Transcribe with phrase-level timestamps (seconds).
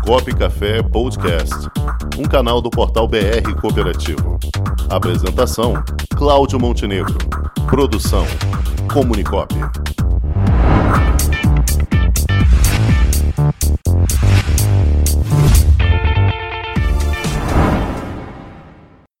[0.00, 1.54] Cicobi Café Podcast,
[2.18, 4.38] um canal do portal BR Cooperativo.
[4.88, 5.74] Apresentação:
[6.16, 7.18] Cláudio Montenegro.
[7.68, 8.24] Produção:
[8.90, 9.54] Comunicop.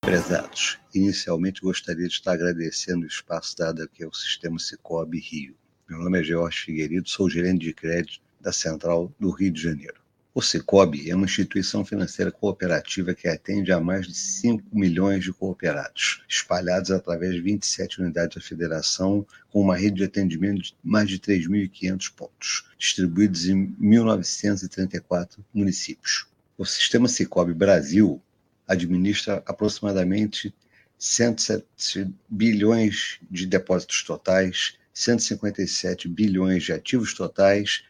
[0.00, 5.56] Prezados, inicialmente gostaria de estar agradecendo o espaço dado aqui ao Sistema Cicobi Rio.
[5.88, 10.07] Meu nome é Jorge Figueiredo, sou gerente de crédito da Central do Rio de Janeiro.
[10.38, 15.32] O Cicobi é uma instituição financeira cooperativa que atende a mais de 5 milhões de
[15.32, 21.08] cooperados, espalhados através de 27 unidades da federação, com uma rede de atendimento de mais
[21.08, 26.28] de 3.500 pontos, distribuídos em 1.934 municípios.
[26.56, 28.22] O sistema Cicobi Brasil
[28.68, 30.54] administra aproximadamente
[30.96, 37.82] 107 bilhões de depósitos totais, 157 bilhões de ativos totais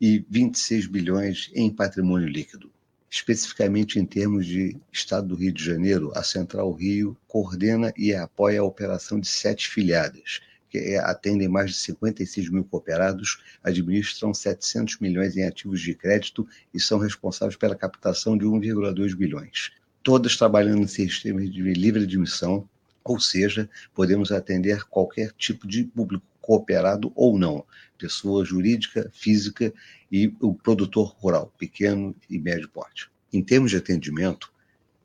[0.00, 2.72] e 26 bilhões em patrimônio líquido.
[3.10, 8.60] Especificamente em termos de Estado do Rio de Janeiro, a Central Rio coordena e apoia
[8.60, 15.36] a operação de sete filiadas, que atendem mais de 56 mil cooperados, administram 700 milhões
[15.36, 19.72] em ativos de crédito e são responsáveis pela captação de 1,2 bilhões.
[20.02, 22.66] Todas trabalhando em sistemas de livre admissão,
[23.02, 27.64] ou seja, podemos atender qualquer tipo de público cooperado ou não,
[27.98, 29.72] pessoa jurídica, física
[30.10, 33.10] e o produtor rural, pequeno e médio porte.
[33.32, 34.52] Em termos de atendimento,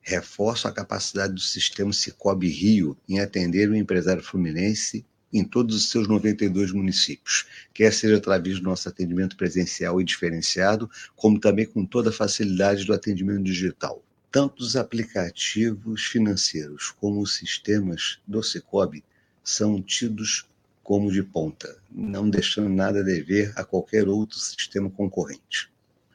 [0.00, 5.90] reforço a capacidade do sistema Cicobi Rio em atender o empresário fluminense em todos os
[5.90, 11.84] seus 92 municípios, quer seja através do nosso atendimento presencial e diferenciado, como também com
[11.84, 14.02] toda a facilidade do atendimento digital.
[14.30, 19.02] Tanto os aplicativos financeiros como os sistemas do Cicobi
[19.42, 20.46] são tidos
[20.86, 25.68] como de ponta, não deixando nada a dever a qualquer outro sistema concorrente.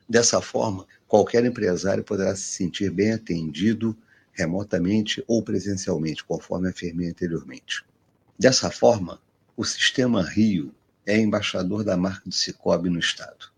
[0.07, 3.93] Dessa forma, qualquer empresário poderá se sentir bem atendido
[4.31, 7.83] remotamente ou presencialmente, conforme afirmei anteriormente.
[8.39, 9.19] Dessa forma,
[9.57, 10.73] o Sistema Rio
[11.05, 13.51] é embaixador da marca do Cicobi no Estado.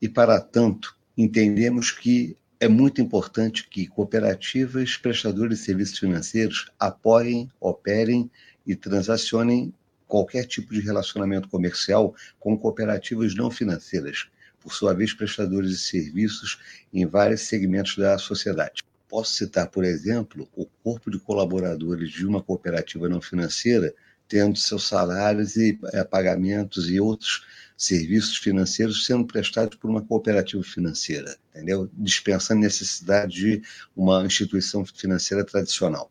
[0.00, 7.52] E, para tanto, entendemos que é muito importante que cooperativas prestadores de serviços financeiros apoiem,
[7.60, 8.30] operem
[8.66, 9.74] e transacionem
[10.06, 14.28] qualquer tipo de relacionamento comercial com cooperativas não financeiras,
[14.60, 16.58] por sua vez prestadores de serviços
[16.92, 18.82] em vários segmentos da sociedade.
[19.08, 23.94] Posso citar, por exemplo, o corpo de colaboradores de uma cooperativa não financeira
[24.28, 27.44] tendo seus salários e é, pagamentos e outros
[27.76, 31.90] serviços financeiros sendo prestados por uma cooperativa financeira, entendeu?
[31.92, 33.62] Dispensando necessidade de
[33.94, 36.10] uma instituição financeira tradicional.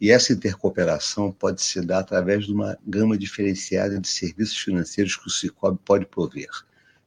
[0.00, 5.28] E essa intercooperação pode se dar através de uma gama diferenciada de serviços financeiros que
[5.28, 6.50] o Cicobi pode prover.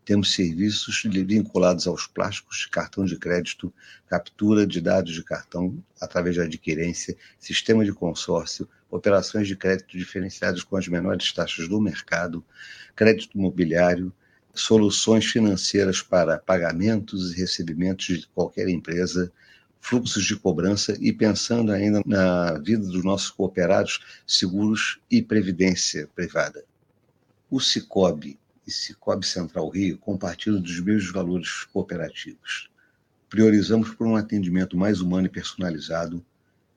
[0.05, 3.73] Temos serviços vinculados aos plásticos cartão de crédito,
[4.07, 10.63] captura de dados de cartão através de adquirência, sistema de consórcio, operações de crédito diferenciadas
[10.63, 12.41] com as menores taxas do mercado,
[12.95, 14.13] crédito imobiliário,
[14.53, 19.29] soluções financeiras para pagamentos e recebimentos de qualquer empresa,
[19.87, 26.65] fluxos de cobrança e pensando ainda na vida dos nossos cooperados, seguros e previdência privada.
[27.49, 28.37] O Cicobi
[28.67, 32.69] e Cicobi Central Rio compartilham dos mesmos valores cooperativos.
[33.29, 36.23] Priorizamos por um atendimento mais humano e personalizado,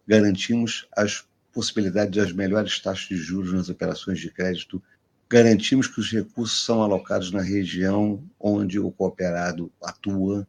[0.07, 4.81] garantimos as possibilidades das melhores taxas de juros nas operações de crédito,
[5.29, 10.47] garantimos que os recursos são alocados na região onde o cooperado atua,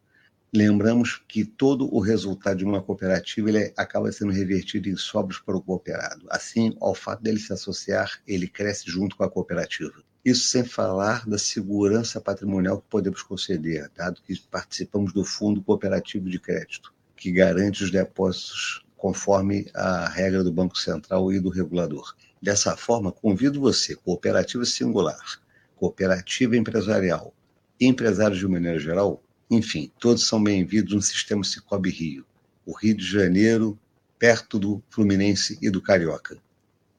[0.53, 5.55] lembramos que todo o resultado de uma cooperativa ele acaba sendo revertido em sobras para
[5.55, 6.25] o cooperado.
[6.29, 10.03] Assim, ao fato dele se associar, ele cresce junto com a cooperativa.
[10.23, 16.29] Isso sem falar da segurança patrimonial que podemos conceder, dado que participamos do Fundo Cooperativo
[16.29, 22.13] de Crédito, que garante os depósitos conforme a regra do Banco Central e do regulador.
[22.39, 25.39] Dessa forma, convido você, cooperativa singular,
[25.75, 27.33] cooperativa empresarial,
[27.79, 32.25] empresários de maneira geral, enfim, todos são bem-vindos no sistema Cicobi Rio,
[32.65, 33.77] o Rio de Janeiro,
[34.17, 36.37] perto do Fluminense e do Carioca.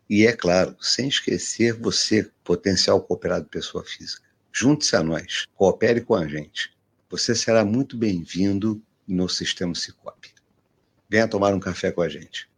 [0.08, 4.28] E é claro, sem esquecer você, potencial cooperado pessoa física.
[4.52, 6.70] Junte-se a nós, coopere com a gente.
[7.08, 10.28] Você será muito bem-vindo no sistema Cicobi.
[11.08, 12.50] Venha tomar um café com a gente.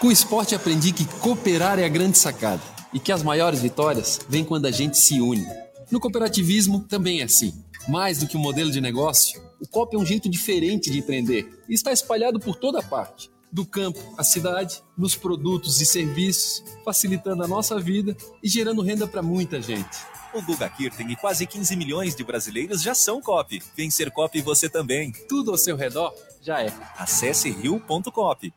[0.00, 2.62] Com o esporte aprendi que cooperar é a grande sacada
[2.92, 5.46] e que as maiores vitórias vêm quando a gente se une.
[5.92, 7.54] No cooperativismo também é assim.
[7.88, 11.62] Mais do que um modelo de negócio, o COP é um jeito diferente de empreender
[11.68, 17.42] e está espalhado por toda parte do campo à cidade, nos produtos e serviços, facilitando
[17.42, 19.98] a nossa vida e gerando renda para muita gente.
[20.32, 23.60] O Guga Kirten e quase 15 milhões de brasileiros já são COP.
[23.76, 25.10] Vem ser COP você também.
[25.28, 26.72] Tudo ao seu redor já é.
[26.96, 28.48] Acesse rio.cop.